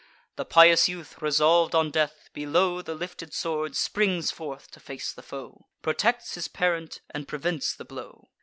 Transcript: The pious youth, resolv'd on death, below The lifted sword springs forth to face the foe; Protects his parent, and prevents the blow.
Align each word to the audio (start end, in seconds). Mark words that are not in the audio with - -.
The 0.35 0.45
pious 0.45 0.89
youth, 0.89 1.21
resolv'd 1.21 1.75
on 1.75 1.91
death, 1.91 2.29
below 2.33 2.81
The 2.81 2.95
lifted 2.95 3.35
sword 3.35 3.75
springs 3.75 4.31
forth 4.31 4.71
to 4.71 4.79
face 4.79 5.13
the 5.13 5.21
foe; 5.21 5.67
Protects 5.83 6.33
his 6.33 6.47
parent, 6.47 7.01
and 7.11 7.27
prevents 7.27 7.75
the 7.75 7.85
blow. 7.85 8.31